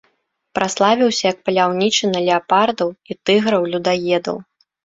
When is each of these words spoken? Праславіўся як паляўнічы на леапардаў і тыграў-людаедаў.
Праславіўся 0.59 1.23
як 1.31 1.37
паляўнічы 1.49 2.05
на 2.13 2.19
леапардаў 2.31 2.89
і 3.13 3.19
тыграў-людаедаў. 3.27 4.37